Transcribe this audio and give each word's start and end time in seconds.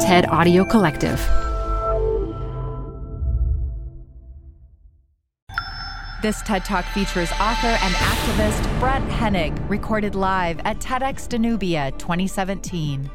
TED 0.00 0.26
Audio 0.28 0.64
Collective. 0.64 1.18
This 6.22 6.40
TED 6.42 6.64
Talk 6.64 6.84
features 6.84 7.32
author 7.32 7.66
and 7.66 7.94
activist 7.94 8.78
Brett 8.78 9.02
Hennig, 9.08 9.68
recorded 9.68 10.14
live 10.14 10.60
at 10.60 10.78
TEDx 10.78 11.26
Danubia 11.26 11.90
2017. 11.98 13.10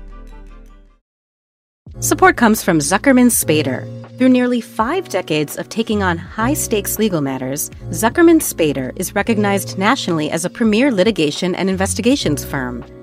Support 2.02 2.36
comes 2.36 2.62
from 2.62 2.80
Zuckerman 2.80 3.32
Spader. 3.32 3.88
Through 4.18 4.30
nearly 4.30 4.60
five 4.60 5.08
decades 5.08 5.58
of 5.58 5.70
taking 5.70 6.04
on 6.04 6.18
high 6.18 6.54
stakes 6.54 7.00
legal 7.00 7.22
matters, 7.22 7.70
Zuckerman 7.92 8.42
Spader 8.42 8.92
is 8.98 9.16
recognized 9.16 9.78
nationally 9.78 10.30
as 10.30 10.44
a 10.44 10.50
premier 10.50 10.92
litigation 10.92 11.56
and 11.56 11.70
investigations 11.70 12.44
firm. 12.44 12.84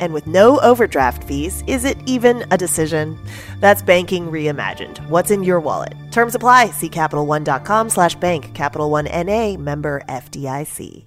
And 0.00 0.12
with 0.12 0.26
no 0.26 0.58
overdraft 0.60 1.22
fees, 1.22 1.62
is 1.66 1.84
it 1.84 1.98
even 2.06 2.44
a 2.50 2.58
decision? 2.58 3.16
That's 3.60 3.82
banking 3.82 4.26
reimagined. 4.26 4.98
What's 5.08 5.30
in 5.30 5.44
your 5.44 5.60
wallet? 5.60 5.94
Terms 6.10 6.34
apply. 6.34 6.70
See 6.70 6.88
CapitalOne.com 6.88 7.90
slash 7.90 8.16
bank. 8.16 8.54
Capital 8.54 8.90
One 8.90 9.06
N.A. 9.06 9.56
member 9.56 10.02
FDIC. 10.08 11.04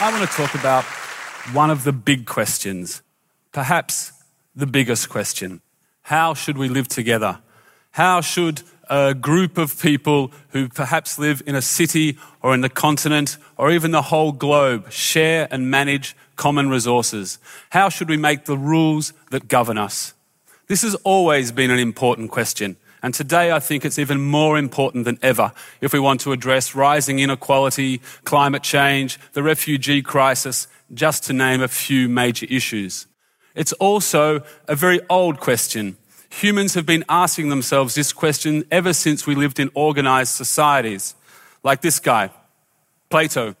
I 0.00 0.10
want 0.10 0.28
to 0.28 0.36
talk 0.36 0.54
about 0.54 0.84
one 1.54 1.70
of 1.70 1.84
the 1.84 1.92
big 1.92 2.26
questions, 2.26 3.02
perhaps 3.52 4.12
the 4.54 4.66
biggest 4.66 5.08
question. 5.08 5.62
How 6.02 6.34
should 6.34 6.58
we 6.58 6.68
live 6.68 6.88
together? 6.88 7.40
How 7.92 8.20
should 8.20 8.62
a 8.88 9.14
group 9.14 9.58
of 9.58 9.80
people 9.80 10.32
who 10.50 10.68
perhaps 10.68 11.18
live 11.18 11.42
in 11.46 11.54
a 11.54 11.62
city 11.62 12.18
or 12.42 12.54
in 12.54 12.60
the 12.60 12.68
continent 12.68 13.36
or 13.56 13.70
even 13.70 13.90
the 13.90 14.02
whole 14.02 14.32
globe 14.32 14.90
share 14.90 15.48
and 15.50 15.70
manage 15.70 16.16
common 16.36 16.68
resources? 16.68 17.38
How 17.70 17.88
should 17.88 18.08
we 18.08 18.16
make 18.16 18.44
the 18.44 18.58
rules 18.58 19.12
that 19.30 19.48
govern 19.48 19.78
us? 19.78 20.14
This 20.66 20.82
has 20.82 20.94
always 20.96 21.52
been 21.52 21.70
an 21.70 21.78
important 21.78 22.30
question. 22.30 22.76
And 23.02 23.12
today 23.12 23.52
I 23.52 23.60
think 23.60 23.84
it's 23.84 23.98
even 23.98 24.20
more 24.20 24.56
important 24.56 25.04
than 25.04 25.18
ever 25.20 25.52
if 25.82 25.92
we 25.92 26.00
want 26.00 26.20
to 26.22 26.32
address 26.32 26.74
rising 26.74 27.18
inequality, 27.18 28.00
climate 28.24 28.62
change, 28.62 29.18
the 29.34 29.42
refugee 29.42 30.00
crisis, 30.00 30.68
just 30.92 31.24
to 31.24 31.32
name 31.32 31.60
a 31.60 31.68
few 31.68 32.08
major 32.08 32.46
issues. 32.48 33.06
It's 33.54 33.74
also 33.74 34.42
a 34.66 34.74
very 34.74 35.00
old 35.10 35.38
question 35.38 35.96
Humans 36.40 36.74
have 36.74 36.84
been 36.84 37.04
asking 37.08 37.48
themselves 37.48 37.94
this 37.94 38.12
question 38.12 38.64
ever 38.68 38.92
since 38.92 39.24
we 39.24 39.36
lived 39.36 39.60
in 39.60 39.70
organized 39.72 40.32
societies. 40.32 41.14
Like 41.62 41.80
this 41.80 42.00
guy, 42.00 42.30
Plato. 43.08 43.54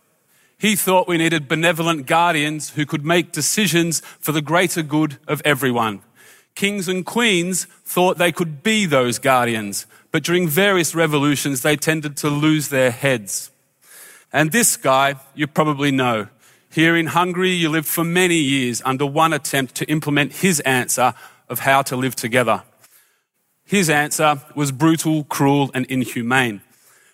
He 0.58 0.74
thought 0.74 1.06
we 1.06 1.16
needed 1.16 1.46
benevolent 1.46 2.06
guardians 2.06 2.70
who 2.70 2.84
could 2.84 3.04
make 3.04 3.30
decisions 3.30 4.00
for 4.18 4.32
the 4.32 4.42
greater 4.42 4.82
good 4.82 5.18
of 5.28 5.40
everyone. 5.44 6.00
Kings 6.56 6.88
and 6.88 7.06
queens 7.06 7.66
thought 7.84 8.18
they 8.18 8.32
could 8.32 8.62
be 8.62 8.86
those 8.86 9.18
guardians, 9.20 9.86
but 10.10 10.24
during 10.24 10.48
various 10.48 10.94
revolutions, 10.96 11.62
they 11.62 11.76
tended 11.76 12.16
to 12.18 12.28
lose 12.28 12.68
their 12.68 12.90
heads. 12.90 13.50
And 14.32 14.50
this 14.50 14.76
guy, 14.76 15.14
you 15.34 15.46
probably 15.46 15.92
know. 15.92 16.28
Here 16.70 16.96
in 16.96 17.06
Hungary, 17.06 17.52
you 17.52 17.68
lived 17.68 17.86
for 17.86 18.02
many 18.02 18.38
years 18.38 18.82
under 18.84 19.06
one 19.06 19.32
attempt 19.32 19.76
to 19.76 19.84
implement 19.88 20.32
his 20.32 20.58
answer 20.60 21.14
of 21.48 21.60
how 21.60 21.82
to 21.82 21.96
live 21.96 22.16
together. 22.16 22.62
His 23.64 23.88
answer 23.88 24.42
was 24.54 24.72
brutal, 24.72 25.24
cruel, 25.24 25.70
and 25.74 25.86
inhumane. 25.86 26.60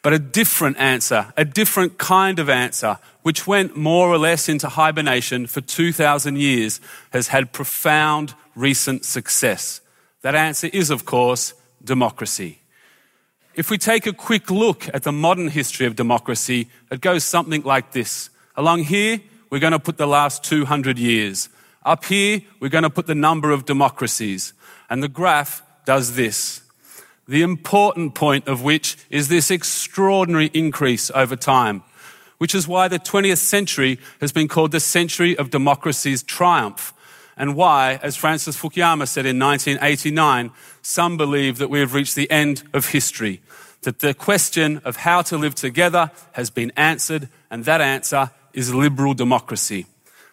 But 0.03 0.15
a 0.15 0.19
different 0.19 0.79
answer, 0.79 1.33
a 1.37 1.45
different 1.45 1.99
kind 1.99 2.39
of 2.39 2.49
answer, 2.49 2.99
which 3.23 3.47
went 3.47 3.77
more 3.77 4.09
or 4.09 4.19
less 4.19 4.49
into 4.49 4.69
hibernation 4.69 5.47
for 5.47 5.61
2,000 5.61 6.37
years, 6.37 6.81
has 7.11 7.29
had 7.29 7.53
profound 7.53 8.35
recent 8.55 9.05
success. 9.05 9.83
That 10.23 10.35
answer 10.35 10.69
is, 10.73 10.91
of 10.91 11.05
course, 11.05 11.55
democracy. 11.85 12.61
If 13.55 13.71
we 13.71 13.79
take 13.79 14.07
a 14.07 14.13
quick 14.13 14.51
look 14.51 14.89
at 14.95 15.03
the 15.03 15.13
modern 15.13 15.49
history 15.49 15.87
of 15.87 15.97
democracy, 15.97 16.69
it 16.91 17.01
goes 17.01 17.25
something 17.25 17.63
like 17.63 17.93
this. 17.93 18.31
Along 18.57 18.85
here, 18.85 19.21
we're 19.51 19.59
going 19.59 19.73
to 19.73 19.79
put 19.79 19.99
the 19.99 20.07
last 20.07 20.45
200 20.45 20.99
years. 20.99 21.49
Up 21.83 22.05
here, 22.05 22.43
we're 22.61 22.69
going 22.69 22.85
to 22.85 22.91
put 22.91 23.07
the 23.07 23.15
number 23.15 23.51
of 23.51 23.65
democracies. 23.65 24.53
And 24.91 25.03
the 25.03 25.09
graph 25.09 25.63
does 25.87 26.15
this. 26.15 26.63
The 27.27 27.43
important 27.43 28.15
point 28.15 28.49
of 28.49 28.63
which 28.63 28.99
is 29.09 29.29
this 29.29 29.51
extraordinary 29.51 30.51
increase 30.53 31.11
over 31.15 31.37
time, 31.37 31.83
which 32.39 32.55
is 32.55 32.69
why 32.69 32.89
the 32.89 32.99
20th 32.99 33.39
century 33.39 33.99
has 34.21 34.33
been 34.33 34.49
called 34.49 34.73
the 34.73 34.81
century 34.81 35.39
of 35.39 35.51
democracy's 35.51 36.23
triumph. 36.23 36.93
And 37.37 37.55
why, 37.55 37.99
as 38.03 38.17
Francis 38.17 38.61
Fukuyama 38.61 39.09
said 39.09 39.25
in 39.25 39.39
1989, 39.39 40.51
some 40.83 41.17
believe 41.17 41.59
that 41.59 41.71
we 41.71 41.81
have 41.81 41.95
reached 41.95 42.15
the 42.15 42.31
end 42.31 42.65
of 42.75 42.89
history, 42.89 43.41
that 43.83 44.01
the 44.01 44.13
question 44.13 44.79
of 44.85 44.97
how 44.97 45.23
to 45.23 45.39
live 45.39 45.55
together 45.55 46.11
has 46.33 46.51
been 46.51 46.73
answered, 46.77 47.29
and 47.51 47.65
that 47.65 47.81
answer 47.81 48.33
is 48.53 48.75
liberal 48.75 49.15
democracy. 49.15 49.87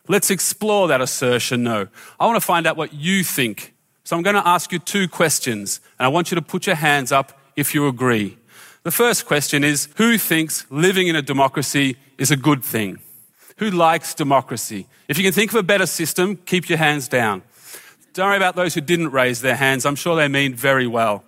Let's 0.08 0.32
explore 0.32 0.88
that 0.88 1.02
assertion 1.02 1.64
No, 1.64 1.88
I 2.20 2.26
want 2.26 2.38
to 2.38 2.46
find 2.46 2.66
out 2.66 2.78
what 2.78 2.94
you 2.94 3.24
think. 3.24 3.74
So 4.04 4.16
I'm 4.16 4.24
going 4.24 4.38
to 4.38 4.48
ask 4.48 4.72
you 4.72 4.80
two 4.80 5.10
questions, 5.10 5.82
and 6.00 6.06
I 6.06 6.10
want 6.10 6.32
you 6.32 6.36
to 6.36 6.42
put 6.42 6.66
your 6.66 6.78
hands 6.78 7.12
up 7.12 7.38
if 7.58 7.76
you 7.76 7.88
agree. 7.88 8.38
The 8.84 8.92
first 8.92 9.26
question 9.26 9.66
is 9.66 9.90
Who 9.98 10.18
thinks 10.18 10.66
living 10.70 11.08
in 11.08 11.16
a 11.16 11.22
democracy 11.22 11.98
is 12.18 12.32
a 12.32 12.38
good 12.38 12.64
thing? 12.64 13.00
Who 13.58 13.70
likes 13.70 14.14
democracy? 14.14 14.88
If 15.10 15.18
you 15.18 15.24
can 15.24 15.34
think 15.34 15.52
of 15.52 15.58
a 15.58 15.64
better 15.64 15.86
system, 15.86 16.38
keep 16.38 16.70
your 16.70 16.78
hands 16.78 17.08
down. 17.08 17.42
Don't 18.14 18.28
worry 18.28 18.38
about 18.38 18.56
those 18.56 18.74
who 18.74 18.82
didn't 18.82 19.10
raise 19.10 19.42
their 19.42 19.56
hands. 19.56 19.86
I'm 19.86 19.96
sure 19.96 20.16
they 20.16 20.28
mean 20.28 20.56
very 20.56 20.88
well. 20.88 21.24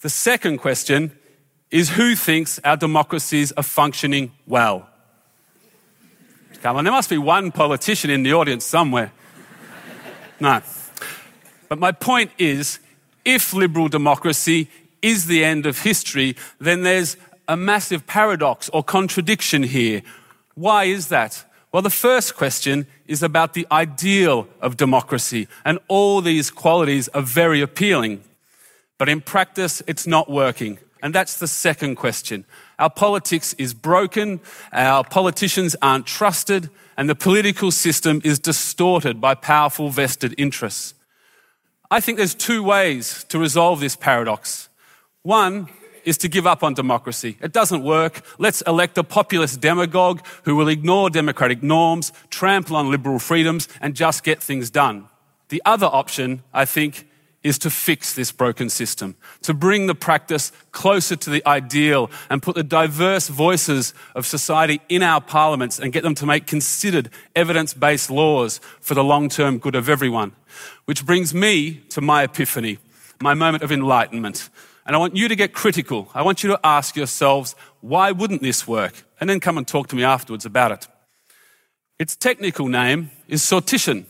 The 0.00 0.08
second 0.08 0.58
question 0.58 1.12
is 1.70 1.90
Who 1.90 2.16
thinks 2.16 2.58
our 2.64 2.76
democracies 2.76 3.52
are 3.52 3.62
functioning 3.62 4.32
well? 4.46 4.88
Come 6.62 6.76
on, 6.76 6.84
there 6.84 6.92
must 6.92 7.10
be 7.10 7.18
one 7.18 7.50
politician 7.50 8.08
in 8.08 8.22
the 8.22 8.34
audience 8.34 8.64
somewhere. 8.64 9.10
No. 10.38 10.62
But 11.68 11.80
my 11.80 11.90
point 11.90 12.30
is 12.38 12.78
if 13.24 13.52
liberal 13.52 13.88
democracy 13.88 14.70
is 15.02 15.26
the 15.26 15.44
end 15.44 15.66
of 15.66 15.80
history, 15.80 16.36
then 16.60 16.82
there's 16.84 17.16
a 17.48 17.56
massive 17.56 18.06
paradox 18.06 18.68
or 18.68 18.84
contradiction 18.84 19.64
here. 19.64 20.02
Why 20.54 20.84
is 20.84 21.08
that? 21.08 21.44
Well, 21.72 21.82
the 21.82 21.90
first 21.90 22.36
question 22.36 22.86
is 23.08 23.24
about 23.24 23.54
the 23.54 23.66
ideal 23.72 24.46
of 24.60 24.76
democracy, 24.76 25.48
and 25.64 25.80
all 25.88 26.20
these 26.20 26.50
qualities 26.50 27.08
are 27.08 27.22
very 27.22 27.60
appealing. 27.60 28.22
But 28.98 29.08
in 29.08 29.20
practice, 29.20 29.82
it's 29.88 30.06
not 30.06 30.30
working. 30.30 30.78
And 31.02 31.12
that's 31.12 31.40
the 31.40 31.48
second 31.48 31.96
question. 31.96 32.44
Our 32.82 32.90
politics 32.90 33.54
is 33.58 33.74
broken, 33.74 34.40
our 34.72 35.04
politicians 35.04 35.76
aren't 35.80 36.04
trusted, 36.04 36.68
and 36.96 37.08
the 37.08 37.14
political 37.14 37.70
system 37.70 38.20
is 38.24 38.40
distorted 38.40 39.20
by 39.20 39.36
powerful 39.36 39.88
vested 39.90 40.34
interests. 40.36 40.94
I 41.92 42.00
think 42.00 42.18
there's 42.18 42.34
two 42.34 42.60
ways 42.60 43.22
to 43.28 43.38
resolve 43.38 43.78
this 43.78 43.94
paradox. 43.94 44.68
One 45.22 45.68
is 46.04 46.18
to 46.18 46.28
give 46.28 46.44
up 46.44 46.64
on 46.64 46.74
democracy. 46.74 47.36
It 47.40 47.52
doesn't 47.52 47.84
work. 47.84 48.22
Let's 48.38 48.62
elect 48.62 48.98
a 48.98 49.04
populist 49.04 49.60
demagogue 49.60 50.26
who 50.42 50.56
will 50.56 50.66
ignore 50.66 51.08
democratic 51.08 51.62
norms, 51.62 52.12
trample 52.30 52.74
on 52.74 52.90
liberal 52.90 53.20
freedoms, 53.20 53.68
and 53.80 53.94
just 53.94 54.24
get 54.24 54.42
things 54.42 54.70
done. 54.70 55.06
The 55.50 55.62
other 55.64 55.86
option, 55.86 56.42
I 56.52 56.64
think, 56.64 57.06
is 57.42 57.58
to 57.58 57.70
fix 57.70 58.14
this 58.14 58.30
broken 58.30 58.68
system, 58.68 59.16
to 59.42 59.52
bring 59.52 59.86
the 59.86 59.94
practice 59.94 60.52
closer 60.70 61.16
to 61.16 61.30
the 61.30 61.44
ideal 61.46 62.10
and 62.30 62.42
put 62.42 62.54
the 62.54 62.62
diverse 62.62 63.28
voices 63.28 63.94
of 64.14 64.26
society 64.26 64.80
in 64.88 65.02
our 65.02 65.20
parliaments 65.20 65.78
and 65.80 65.92
get 65.92 66.02
them 66.02 66.14
to 66.14 66.26
make 66.26 66.46
considered 66.46 67.10
evidence 67.34 67.74
based 67.74 68.10
laws 68.10 68.60
for 68.80 68.94
the 68.94 69.04
long 69.04 69.28
term 69.28 69.58
good 69.58 69.74
of 69.74 69.88
everyone. 69.88 70.32
Which 70.84 71.04
brings 71.04 71.34
me 71.34 71.82
to 71.90 72.00
my 72.00 72.22
epiphany, 72.22 72.78
my 73.20 73.34
moment 73.34 73.64
of 73.64 73.72
enlightenment. 73.72 74.48
And 74.86 74.94
I 74.96 74.98
want 74.98 75.16
you 75.16 75.28
to 75.28 75.36
get 75.36 75.52
critical. 75.52 76.10
I 76.14 76.22
want 76.22 76.42
you 76.42 76.50
to 76.50 76.60
ask 76.64 76.96
yourselves, 76.96 77.54
why 77.80 78.12
wouldn't 78.12 78.42
this 78.42 78.66
work? 78.66 79.04
And 79.20 79.30
then 79.30 79.40
come 79.40 79.58
and 79.58 79.66
talk 79.66 79.88
to 79.88 79.96
me 79.96 80.04
afterwards 80.04 80.44
about 80.44 80.72
it. 80.72 80.88
Its 81.98 82.16
technical 82.16 82.66
name 82.66 83.10
is 83.28 83.42
sortition. 83.42 84.06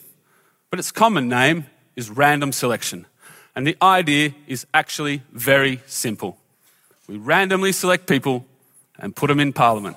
but 0.70 0.78
its 0.78 0.90
common 0.90 1.28
name 1.28 1.66
is 1.96 2.08
random 2.08 2.50
selection. 2.50 3.04
And 3.54 3.66
the 3.66 3.76
idea 3.82 4.34
is 4.46 4.66
actually 4.72 5.22
very 5.32 5.80
simple. 5.86 6.38
We 7.06 7.16
randomly 7.16 7.72
select 7.72 8.06
people 8.06 8.46
and 8.98 9.14
put 9.14 9.26
them 9.26 9.40
in 9.40 9.52
Parliament. 9.52 9.96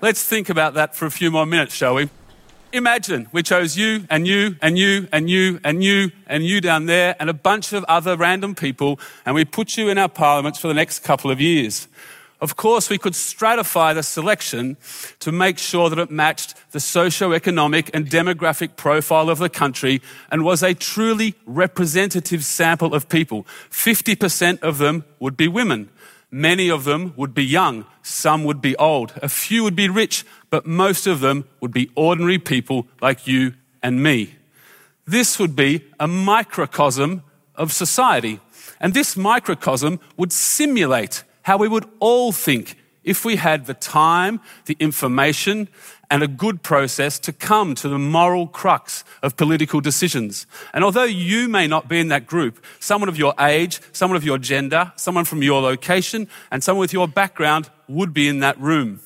Let's 0.00 0.22
think 0.22 0.48
about 0.48 0.74
that 0.74 0.94
for 0.94 1.06
a 1.06 1.10
few 1.10 1.30
more 1.30 1.44
minutes, 1.44 1.74
shall 1.74 1.96
we? 1.96 2.08
Imagine 2.72 3.28
we 3.32 3.42
chose 3.42 3.76
you 3.76 4.04
and 4.10 4.26
you 4.26 4.56
and 4.60 4.78
you 4.78 5.08
and 5.10 5.28
you 5.28 5.58
and 5.64 5.82
you 5.82 6.12
and 6.26 6.44
you 6.44 6.60
down 6.60 6.86
there 6.86 7.16
and 7.18 7.30
a 7.30 7.34
bunch 7.34 7.72
of 7.72 7.82
other 7.84 8.14
random 8.14 8.54
people 8.54 9.00
and 9.24 9.34
we 9.34 9.44
put 9.44 9.78
you 9.78 9.88
in 9.88 9.96
our 9.96 10.08
parliaments 10.08 10.58
for 10.58 10.68
the 10.68 10.74
next 10.74 11.00
couple 11.00 11.30
of 11.30 11.40
years. 11.40 11.88
Of 12.40 12.54
course, 12.54 12.88
we 12.88 12.98
could 12.98 13.14
stratify 13.14 13.94
the 13.94 14.02
selection 14.04 14.76
to 15.18 15.32
make 15.32 15.58
sure 15.58 15.90
that 15.90 15.98
it 15.98 16.10
matched 16.10 16.54
the 16.70 16.78
socio-economic 16.78 17.90
and 17.92 18.08
demographic 18.08 18.76
profile 18.76 19.28
of 19.28 19.38
the 19.38 19.48
country 19.48 20.00
and 20.30 20.44
was 20.44 20.62
a 20.62 20.72
truly 20.72 21.34
representative 21.46 22.44
sample 22.44 22.94
of 22.94 23.08
people. 23.08 23.44
50% 23.70 24.60
of 24.62 24.78
them 24.78 25.04
would 25.18 25.36
be 25.36 25.48
women. 25.48 25.88
Many 26.30 26.70
of 26.70 26.84
them 26.84 27.12
would 27.16 27.34
be 27.34 27.44
young. 27.44 27.86
Some 28.02 28.44
would 28.44 28.60
be 28.60 28.76
old. 28.76 29.14
A 29.20 29.28
few 29.28 29.64
would 29.64 29.76
be 29.76 29.88
rich, 29.88 30.24
but 30.48 30.64
most 30.64 31.08
of 31.08 31.18
them 31.20 31.44
would 31.60 31.72
be 31.72 31.90
ordinary 31.96 32.38
people 32.38 32.86
like 33.00 33.26
you 33.26 33.54
and 33.82 34.00
me. 34.02 34.36
This 35.06 35.38
would 35.40 35.56
be 35.56 35.84
a 35.98 36.06
microcosm 36.06 37.22
of 37.56 37.72
society. 37.72 38.40
And 38.78 38.94
this 38.94 39.16
microcosm 39.16 39.98
would 40.16 40.32
simulate 40.32 41.24
how 41.48 41.56
we 41.56 41.66
would 41.66 41.88
all 41.98 42.30
think 42.30 42.76
if 43.04 43.24
we 43.24 43.36
had 43.36 43.64
the 43.64 43.72
time, 43.72 44.38
the 44.66 44.76
information, 44.78 45.66
and 46.10 46.22
a 46.22 46.28
good 46.28 46.62
process 46.62 47.18
to 47.18 47.32
come 47.32 47.74
to 47.74 47.88
the 47.88 47.98
moral 47.98 48.46
crux 48.46 49.02
of 49.22 49.34
political 49.34 49.80
decisions. 49.80 50.46
And 50.74 50.84
although 50.84 51.04
you 51.04 51.48
may 51.48 51.66
not 51.66 51.88
be 51.88 52.00
in 52.00 52.08
that 52.08 52.26
group, 52.26 52.62
someone 52.80 53.08
of 53.08 53.16
your 53.16 53.32
age, 53.40 53.80
someone 53.92 54.18
of 54.18 54.24
your 54.24 54.36
gender, 54.36 54.92
someone 54.96 55.24
from 55.24 55.42
your 55.42 55.62
location, 55.62 56.28
and 56.50 56.62
someone 56.62 56.82
with 56.82 56.92
your 56.92 57.08
background 57.08 57.70
would 57.88 58.12
be 58.12 58.28
in 58.28 58.40
that 58.40 58.60
room. 58.60 59.00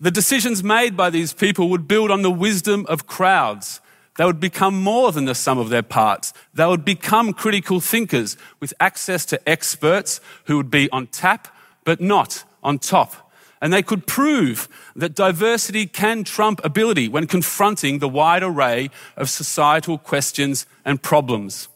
The 0.00 0.10
decisions 0.10 0.64
made 0.64 0.96
by 0.96 1.10
these 1.10 1.34
people 1.34 1.68
would 1.68 1.86
build 1.86 2.10
on 2.10 2.22
the 2.22 2.30
wisdom 2.30 2.86
of 2.88 3.06
crowds. 3.06 3.82
They 4.16 4.24
would 4.24 4.40
become 4.40 4.80
more 4.80 5.10
than 5.10 5.24
the 5.24 5.34
sum 5.34 5.58
of 5.58 5.70
their 5.70 5.82
parts. 5.82 6.32
They 6.52 6.66
would 6.66 6.84
become 6.84 7.32
critical 7.32 7.80
thinkers 7.80 8.36
with 8.60 8.72
access 8.78 9.24
to 9.26 9.48
experts 9.48 10.20
who 10.44 10.56
would 10.56 10.70
be 10.70 10.88
on 10.90 11.08
tap, 11.08 11.48
but 11.84 12.00
not 12.00 12.44
on 12.62 12.78
top. 12.78 13.32
And 13.60 13.72
they 13.72 13.82
could 13.82 14.06
prove 14.06 14.68
that 14.94 15.14
diversity 15.14 15.86
can 15.86 16.22
trump 16.22 16.60
ability 16.62 17.08
when 17.08 17.26
confronting 17.26 17.98
the 17.98 18.08
wide 18.08 18.42
array 18.42 18.90
of 19.16 19.30
societal 19.30 19.98
questions 19.98 20.66
and 20.84 21.02
problems. 21.02 21.68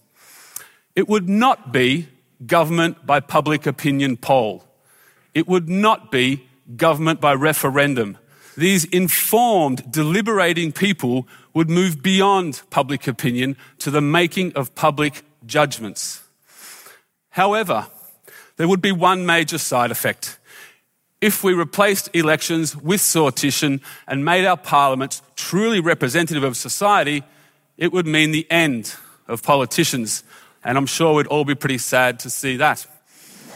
It 0.94 1.08
would 1.08 1.28
not 1.28 1.72
be 1.72 2.08
government 2.44 3.06
by 3.06 3.20
public 3.20 3.66
opinion 3.66 4.16
poll. 4.16 4.64
It 5.34 5.48
would 5.48 5.68
not 5.68 6.12
be 6.12 6.46
government 6.76 7.20
by 7.20 7.34
referendum. 7.34 8.18
These 8.56 8.84
informed, 8.86 9.90
deliberating 9.90 10.72
people 10.72 11.26
would 11.58 11.68
move 11.68 12.04
beyond 12.04 12.62
public 12.70 13.08
opinion 13.08 13.56
to 13.80 13.90
the 13.90 14.00
making 14.00 14.52
of 14.52 14.72
public 14.76 15.24
judgments. 15.44 16.22
However, 17.30 17.88
there 18.58 18.68
would 18.68 18.80
be 18.80 18.92
one 18.92 19.26
major 19.26 19.58
side 19.58 19.90
effect. 19.90 20.38
If 21.20 21.42
we 21.42 21.54
replaced 21.54 22.10
elections 22.14 22.76
with 22.76 23.00
sortition 23.00 23.80
and 24.06 24.24
made 24.24 24.46
our 24.46 24.56
parliaments 24.56 25.20
truly 25.34 25.80
representative 25.80 26.44
of 26.44 26.56
society, 26.56 27.24
it 27.76 27.92
would 27.92 28.06
mean 28.06 28.30
the 28.30 28.46
end 28.52 28.94
of 29.26 29.42
politicians. 29.42 30.22
And 30.62 30.78
I'm 30.78 30.86
sure 30.86 31.14
we'd 31.14 31.26
all 31.26 31.44
be 31.44 31.56
pretty 31.56 31.78
sad 31.78 32.20
to 32.20 32.30
see 32.30 32.56
that. 32.58 32.86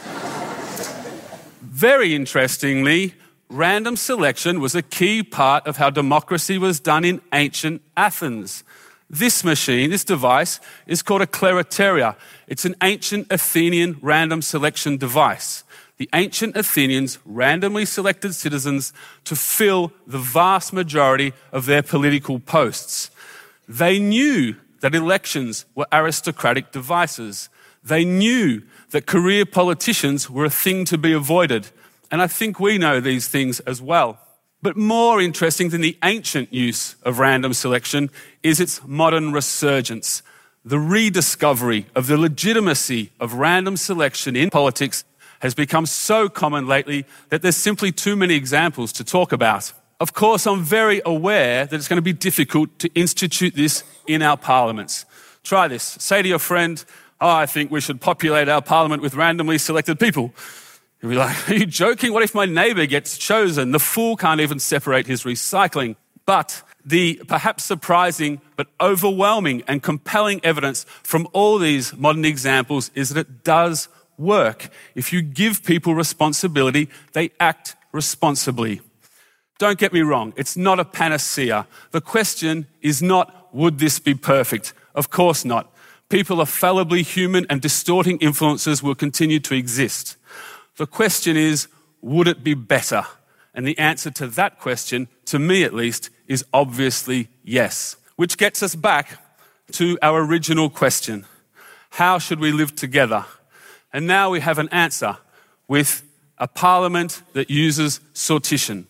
Very 1.61 2.13
interestingly, 2.13 3.13
random 3.53 3.95
selection 3.95 4.59
was 4.59 4.75
a 4.75 4.81
key 4.81 5.21
part 5.23 5.67
of 5.67 5.77
how 5.77 5.89
democracy 5.89 6.57
was 6.57 6.79
done 6.79 7.05
in 7.05 7.21
ancient 7.33 7.81
Athens. 7.95 8.63
This 9.09 9.43
machine, 9.43 9.91
this 9.91 10.03
device, 10.03 10.59
is 10.87 11.03
called 11.03 11.21
a 11.21 11.27
cleroteria. 11.27 12.15
It's 12.47 12.65
an 12.65 12.75
ancient 12.81 13.27
Athenian 13.29 13.99
random 14.01 14.41
selection 14.41 14.97
device. 14.97 15.63
The 15.97 16.09
ancient 16.15 16.57
Athenians 16.57 17.19
randomly 17.23 17.85
selected 17.85 18.33
citizens 18.33 18.91
to 19.25 19.35
fill 19.35 19.93
the 20.07 20.17
vast 20.17 20.73
majority 20.73 21.33
of 21.51 21.67
their 21.67 21.83
political 21.83 22.39
posts. 22.39 23.11
They 23.67 23.99
knew 23.99 24.55
that 24.79 24.95
elections 24.95 25.65
were 25.75 25.85
aristocratic 25.91 26.71
devices. 26.71 27.49
They 27.83 28.03
knew 28.03 28.63
that 28.89 29.05
career 29.05 29.45
politicians 29.45 30.29
were 30.29 30.45
a 30.45 30.49
thing 30.49 30.85
to 30.85 30.97
be 30.97 31.13
avoided. 31.13 31.69
And 32.13 32.21
I 32.21 32.27
think 32.27 32.59
we 32.59 32.77
know 32.77 32.99
these 32.99 33.27
things 33.27 33.59
as 33.61 33.81
well. 33.81 34.19
But 34.61 34.77
more 34.77 35.19
interesting 35.19 35.69
than 35.69 35.81
the 35.81 35.97
ancient 36.03 36.53
use 36.53 36.95
of 37.01 37.17
random 37.17 37.55
selection 37.55 38.11
is 38.43 38.59
its 38.59 38.81
modern 38.85 39.31
resurgence. 39.31 40.21
The 40.63 40.77
rediscovery 40.77 41.87
of 41.95 42.05
the 42.05 42.19
legitimacy 42.19 43.09
of 43.19 43.33
random 43.33 43.77
selection 43.77 44.35
in 44.35 44.51
politics 44.51 45.05
has 45.39 45.55
become 45.55 45.87
so 45.87 46.29
common 46.29 46.67
lately 46.67 47.05
that 47.29 47.41
there's 47.41 47.55
simply 47.55 47.91
too 47.91 48.15
many 48.15 48.35
examples 48.35 48.93
to 48.93 49.03
talk 49.03 49.31
about. 49.31 49.73
Of 49.99 50.13
course, 50.13 50.45
I'm 50.45 50.61
very 50.61 51.01
aware 51.03 51.65
that 51.65 51.75
it's 51.75 51.87
going 51.87 51.97
to 51.97 52.03
be 52.03 52.13
difficult 52.13 52.77
to 52.77 52.93
institute 52.93 53.55
this 53.55 53.83
in 54.05 54.21
our 54.21 54.37
parliaments. 54.37 55.05
Try 55.41 55.67
this. 55.67 55.81
Say 55.81 56.21
to 56.21 56.29
your 56.29 56.37
friend, 56.37 56.85
Oh, 57.19 57.29
I 57.29 57.45
think 57.45 57.71
we 57.71 57.81
should 57.81 58.01
populate 58.01 58.49
our 58.49 58.61
parliament 58.61 59.01
with 59.01 59.15
randomly 59.15 59.57
selected 59.57 59.99
people. 59.99 60.33
You'll 61.03 61.11
be 61.11 61.17
like, 61.17 61.49
Are 61.49 61.53
you 61.53 61.65
joking? 61.65 62.13
What 62.13 62.23
if 62.23 62.33
my 62.33 62.45
neighbor 62.45 62.85
gets 62.85 63.17
chosen? 63.17 63.71
The 63.71 63.79
fool 63.79 64.15
can't 64.15 64.39
even 64.39 64.57
separate 64.57 65.05
his 65.05 65.23
recycling. 65.23 65.97
But 66.25 66.63
the 66.85 67.21
perhaps 67.27 67.65
surprising 67.65 68.39
but 68.55 68.67
overwhelming 68.79 69.63
and 69.67 69.83
compelling 69.83 70.39
evidence 70.43 70.85
from 71.03 71.27
all 71.33 71.59
these 71.59 71.95
modern 71.95 72.23
examples 72.23 72.89
is 72.95 73.09
that 73.09 73.27
it 73.27 73.43
does 73.43 73.89
work. 74.17 74.69
If 74.95 75.11
you 75.11 75.21
give 75.21 75.63
people 75.63 75.93
responsibility, 75.93 76.89
they 77.11 77.31
act 77.39 77.75
responsibly. 77.91 78.79
Don't 79.59 79.77
get 79.77 79.91
me 79.91 80.01
wrong, 80.01 80.33
it's 80.35 80.57
not 80.57 80.79
a 80.79 80.85
panacea. 80.85 81.67
The 81.91 82.01
question 82.01 82.67
is 82.81 83.01
not, 83.01 83.53
would 83.53 83.79
this 83.79 83.99
be 83.99 84.13
perfect? 84.13 84.73
Of 84.95 85.09
course 85.09 85.43
not. 85.45 85.73
People 86.09 86.39
are 86.39 86.45
fallibly 86.45 87.01
human 87.01 87.45
and 87.49 87.61
distorting 87.61 88.17
influences 88.19 88.83
will 88.83 88.95
continue 88.95 89.39
to 89.41 89.55
exist. 89.55 90.17
The 90.77 90.87
question 90.87 91.37
is, 91.37 91.67
would 92.01 92.27
it 92.27 92.43
be 92.43 92.53
better? 92.53 93.05
And 93.53 93.67
the 93.67 93.77
answer 93.77 94.09
to 94.11 94.27
that 94.27 94.59
question, 94.59 95.07
to 95.25 95.37
me 95.39 95.63
at 95.63 95.73
least, 95.73 96.09
is 96.27 96.43
obviously 96.51 97.29
yes. 97.43 97.95
Which 98.15 98.37
gets 98.37 98.63
us 98.63 98.75
back 98.75 99.19
to 99.73 99.97
our 100.01 100.23
original 100.23 100.69
question. 100.69 101.25
How 101.91 102.17
should 102.17 102.39
we 102.39 102.51
live 102.51 102.75
together? 102.75 103.25
And 103.91 104.07
now 104.07 104.31
we 104.31 104.39
have 104.39 104.57
an 104.57 104.69
answer 104.69 105.17
with 105.67 106.03
a 106.39 106.47
parliament 106.47 107.21
that 107.33 107.49
uses 107.49 107.99
sortition. 108.13 108.85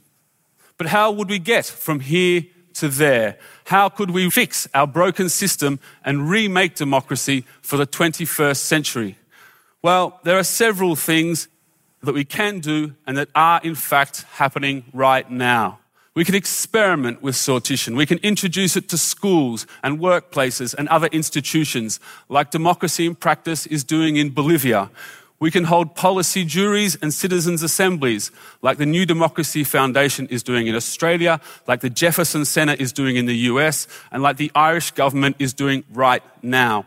But 0.78 0.88
how 0.88 1.12
would 1.12 1.30
we 1.30 1.40
get 1.40 1.66
from 1.66 2.00
here 2.00 2.46
to 2.75 2.88
there? 2.88 3.38
How 3.66 3.90
could 3.90 4.12
we 4.12 4.30
fix 4.30 4.68
our 4.74 4.88
broken 4.88 5.30
system 5.30 5.80
and 6.04 6.30
remake 6.30 6.75
democracy 6.75 7.46
for 7.62 7.78
the 7.78 7.86
21st 7.86 8.58
century? 8.58 9.18
Well, 9.82 10.20
there 10.24 10.38
are 10.38 10.44
several 10.44 10.96
things 10.96 11.48
that 12.04 12.14
we 12.14 12.26
can 12.26 12.60
do 12.60 12.94
and 13.08 13.18
that 13.18 13.30
are 13.34 13.62
in 13.64 13.76
fact 13.76 14.26
happening 14.34 14.84
right 14.94 15.30
now. 15.30 15.80
We 16.16 16.24
can 16.24 16.36
experiment 16.36 17.24
with 17.24 17.34
sortition. 17.34 17.98
We 17.98 18.06
can 18.06 18.20
introduce 18.20 18.76
it 18.76 18.88
to 18.90 18.98
schools 19.00 19.66
and 19.82 20.00
workplaces 20.00 20.76
and 20.76 20.88
other 20.90 21.08
institutions, 21.08 22.00
like 22.30 22.52
Democracy 22.52 23.08
in 23.08 23.16
Practice 23.16 23.66
is 23.66 23.84
doing 23.84 24.18
in 24.18 24.30
Bolivia. 24.30 24.92
We 25.40 25.50
can 25.50 25.64
hold 25.64 25.96
policy 25.96 26.46
juries 26.46 26.96
and 27.02 27.12
citizens' 27.14 27.64
assemblies, 27.64 28.32
like 28.62 28.78
the 28.78 28.86
New 28.86 29.06
Democracy 29.06 29.64
Foundation 29.64 30.28
is 30.28 30.44
doing 30.44 30.68
in 30.68 30.76
Australia, 30.76 31.42
like 31.68 31.82
the 31.82 31.90
Jefferson 31.90 32.46
Center 32.46 32.76
is 32.76 32.94
doing 32.94 33.16
in 33.16 33.26
the 33.26 33.36
US, 33.52 33.88
and 34.12 34.22
like 34.22 34.38
the 34.38 34.52
Irish 34.54 34.92
government 34.92 35.36
is 35.40 35.52
doing 35.52 35.84
right 35.92 36.24
now. 36.44 36.86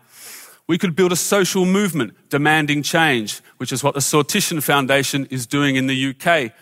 We 0.69 0.79
could 0.79 0.97
build 0.97 1.13
a 1.13 1.17
social 1.17 1.65
movement 1.65 2.15
demanding 2.29 2.83
change, 2.83 3.41
which 3.59 3.73
is 3.73 3.85
what 3.85 3.95
the 3.95 4.01
Sortition 4.01 4.63
Foundation 4.63 5.27
is 5.31 5.47
doing 5.47 5.77
in 5.77 5.87
the 5.87 6.11
UK. 6.11 6.53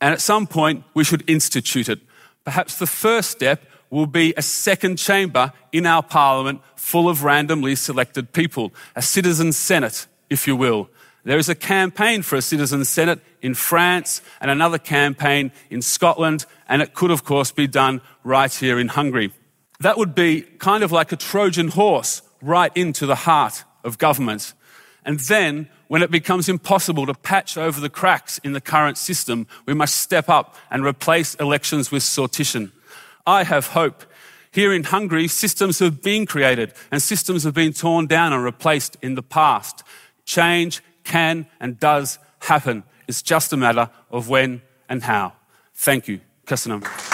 And 0.00 0.12
at 0.14 0.20
some 0.20 0.46
point, 0.46 0.84
we 0.94 1.04
should 1.04 1.28
institute 1.28 1.88
it. 1.88 2.00
Perhaps 2.44 2.78
the 2.78 2.86
first 2.86 3.30
step 3.30 3.64
will 3.90 4.06
be 4.06 4.34
a 4.36 4.42
second 4.42 4.96
chamber 4.96 5.52
in 5.72 5.86
our 5.86 6.02
parliament 6.02 6.60
full 6.74 7.08
of 7.08 7.22
randomly 7.22 7.74
selected 7.74 8.32
people, 8.32 8.72
a 8.96 9.02
citizen 9.02 9.52
senate, 9.52 10.06
if 10.30 10.46
you 10.46 10.56
will. 10.56 10.88
There 11.24 11.38
is 11.38 11.48
a 11.48 11.54
campaign 11.54 12.22
for 12.22 12.36
a 12.36 12.42
citizen 12.42 12.84
senate 12.84 13.20
in 13.40 13.54
France 13.54 14.20
and 14.40 14.50
another 14.50 14.78
campaign 14.78 15.52
in 15.70 15.80
Scotland, 15.80 16.44
and 16.68 16.82
it 16.82 16.92
could, 16.92 17.10
of 17.10 17.24
course, 17.24 17.50
be 17.50 17.66
done 17.66 18.00
right 18.24 18.52
here 18.52 18.78
in 18.78 18.88
Hungary. 18.88 19.32
That 19.80 19.96
would 19.96 20.14
be 20.14 20.42
kind 20.42 20.84
of 20.84 20.92
like 20.92 21.12
a 21.12 21.16
Trojan 21.16 21.68
horse 21.68 22.22
right 22.44 22.76
into 22.76 23.06
the 23.06 23.14
heart 23.14 23.64
of 23.82 23.98
government. 23.98 24.54
And 25.04 25.20
then, 25.20 25.68
when 25.88 26.02
it 26.02 26.10
becomes 26.10 26.48
impossible 26.48 27.06
to 27.06 27.14
patch 27.14 27.58
over 27.58 27.80
the 27.80 27.90
cracks 27.90 28.38
in 28.38 28.52
the 28.52 28.60
current 28.60 28.98
system, 28.98 29.46
we 29.66 29.74
must 29.74 29.96
step 29.96 30.28
up 30.28 30.56
and 30.70 30.84
replace 30.84 31.34
elections 31.34 31.90
with 31.90 32.02
sortition. 32.02 32.72
I 33.26 33.44
have 33.44 33.68
hope. 33.68 34.04
Here 34.50 34.72
in 34.72 34.84
Hungary, 34.84 35.28
systems 35.28 35.78
have 35.80 36.00
been 36.02 36.26
created 36.26 36.72
and 36.90 37.02
systems 37.02 37.44
have 37.44 37.54
been 37.54 37.72
torn 37.72 38.06
down 38.06 38.32
and 38.32 38.44
replaced 38.44 38.96
in 39.02 39.14
the 39.14 39.22
past. 39.22 39.82
Change 40.24 40.80
can 41.02 41.46
and 41.60 41.78
does 41.78 42.18
happen. 42.38 42.84
It's 43.08 43.22
just 43.22 43.52
a 43.52 43.56
matter 43.56 43.90
of 44.10 44.28
when 44.28 44.62
and 44.88 45.02
how. 45.02 45.32
Thank 45.74 46.08
you. 46.08 46.20
Köszönöm. 46.46 47.13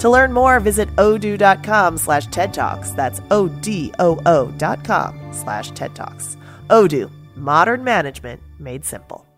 To 0.00 0.08
learn 0.08 0.32
more, 0.32 0.60
visit 0.60 0.88
odoo.com 0.96 1.98
slash 1.98 2.26
TED 2.26 2.52
Talks. 2.54 2.90
That's 2.92 3.20
O-D-O-O 3.30 4.46
dot 4.56 4.84
com 4.84 5.32
slash 5.32 5.70
TED 5.70 5.94
Talks. 5.94 6.36
Odoo, 6.68 7.10
modern 7.36 7.84
management 7.84 8.40
made 8.58 8.84
simple. 8.84 9.29